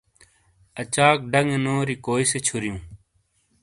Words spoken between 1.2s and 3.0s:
ڈنگے نوری کوئی سے چھُریئوں؟